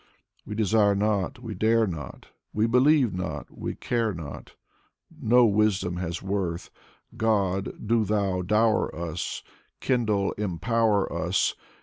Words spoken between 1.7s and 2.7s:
not, We